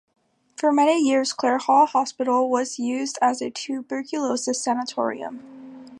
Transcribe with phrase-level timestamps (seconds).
[0.55, 5.85] For many years Clare Hall Hospital was used as a tuberculosis sanatorium.